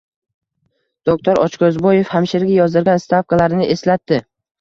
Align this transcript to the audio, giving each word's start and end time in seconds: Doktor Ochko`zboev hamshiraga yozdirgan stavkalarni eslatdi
Doktor 1.09 1.39
Ochko`zboev 1.41 2.09
hamshiraga 2.13 2.55
yozdirgan 2.61 3.03
stavkalarni 3.05 3.69
eslatdi 3.75 4.19